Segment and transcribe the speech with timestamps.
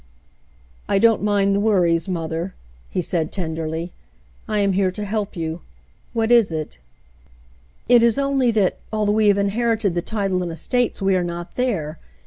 [0.89, 2.55] "I don't mind the worries, mother,"
[2.89, 3.93] he said tenderly;
[4.47, 5.61] "I am here to help you.
[6.11, 6.79] What is it?"
[7.87, 11.53] "It is only that, although we have inherited the title and estates, we are not
[11.53, 11.99] there.